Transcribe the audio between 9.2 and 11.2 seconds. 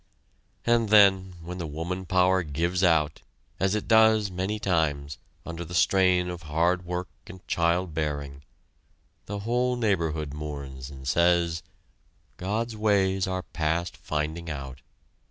the whole neighborhood mourns and